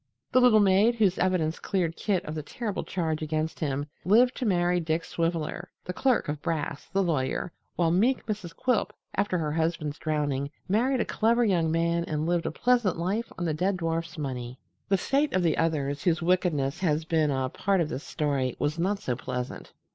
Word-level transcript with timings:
The 0.31 0.41
little 0.41 0.59
maid 0.59 0.95
whose 0.95 1.19
evidence 1.19 1.59
cleared 1.59 1.95
Kit 1.95 2.25
of 2.25 2.33
the 2.33 2.41
terrible 2.41 2.83
charge 2.83 3.21
against 3.21 3.59
him 3.59 3.85
lived 4.03 4.35
to 4.37 4.47
marry 4.47 4.79
Dick 4.79 5.05
Swiveller, 5.05 5.69
the 5.85 5.93
clerk 5.93 6.27
of 6.27 6.41
Brass, 6.41 6.87
the 6.91 7.03
lawyer, 7.03 7.51
while 7.75 7.91
meek 7.91 8.25
Mrs. 8.25 8.55
Quilp, 8.55 8.93
after 9.13 9.37
her 9.37 9.51
husband's 9.51 9.99
drowning, 9.99 10.49
married 10.67 11.01
a 11.01 11.05
clever 11.05 11.45
young 11.45 11.69
man 11.69 12.03
and 12.05 12.25
lived 12.25 12.47
a 12.47 12.51
pleasant 12.51 12.97
life 12.97 13.31
on 13.37 13.45
the 13.45 13.53
dead 13.53 13.77
dwarf's 13.77 14.17
money. 14.17 14.57
The 14.89 14.97
fate 14.97 15.33
of 15.33 15.43
the 15.43 15.55
others, 15.55 16.01
whose 16.03 16.19
wickedness 16.23 16.79
has 16.79 17.05
been 17.05 17.29
a 17.29 17.47
part 17.49 17.79
of 17.79 17.89
this 17.89 18.03
story, 18.03 18.55
was 18.57 18.79
not 18.79 18.97
so 18.97 19.15
pleasant. 19.15 19.71